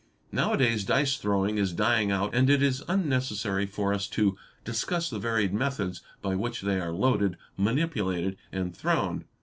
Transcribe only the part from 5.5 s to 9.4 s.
methods by which they are loaded, manipulated, and thrown.